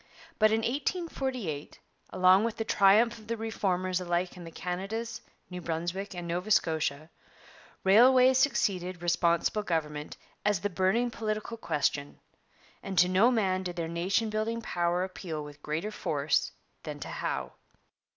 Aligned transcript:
But 0.39 0.49
in 0.51 0.61
1848, 0.61 1.77
along 2.09 2.43
with 2.43 2.57
the 2.57 2.63
triumph 2.65 3.19
of 3.19 3.27
the 3.27 3.37
Reformers 3.37 4.01
alike 4.01 4.35
in 4.35 4.45
the 4.45 4.49
Canadas, 4.51 5.21
New 5.47 5.61
Brunswick, 5.61 6.15
and 6.15 6.27
Nova 6.27 6.49
Scotia, 6.49 7.11
railways 7.83 8.39
succeeded 8.39 9.03
Responsible 9.03 9.61
Government 9.61 10.17
as 10.43 10.61
the 10.61 10.71
burning 10.71 11.11
political 11.11 11.55
question, 11.55 12.19
and 12.81 12.97
to 12.97 13.07
no 13.07 13.29
man 13.29 13.61
did 13.61 13.75
their 13.75 13.87
nation 13.87 14.31
building 14.31 14.59
power 14.63 15.03
appeal 15.03 15.43
with 15.43 15.61
greater 15.61 15.91
force 15.91 16.51
than 16.81 16.99
to 17.01 17.07
Howe. 17.09 17.51